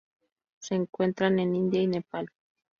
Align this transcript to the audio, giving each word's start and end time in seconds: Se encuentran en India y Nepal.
Se 0.57 0.73
encuentran 0.73 1.37
en 1.37 1.55
India 1.55 1.79
y 1.79 1.85
Nepal. 1.85 2.31